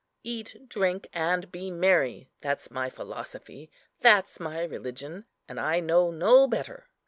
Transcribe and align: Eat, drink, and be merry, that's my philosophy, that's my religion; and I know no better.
Eat, 0.23 0.67
drink, 0.67 1.07
and 1.13 1.51
be 1.51 1.69
merry, 1.69 2.27
that's 2.39 2.71
my 2.71 2.89
philosophy, 2.89 3.69
that's 3.99 4.39
my 4.39 4.63
religion; 4.63 5.25
and 5.47 5.59
I 5.59 5.79
know 5.79 6.09
no 6.09 6.47
better. 6.47 6.87